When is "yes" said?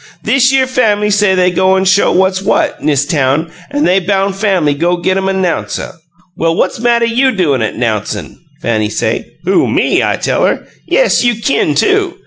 10.87-11.23